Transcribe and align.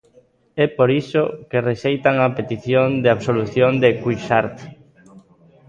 É 0.63 0.67
por 0.77 0.89
iso 1.01 1.21
que 1.49 1.65
rexeitan 1.69 2.15
a 2.19 2.29
petición 2.37 2.87
de 3.03 3.09
absolución 3.15 3.71
de 3.83 3.89
Cuixart. 4.01 4.55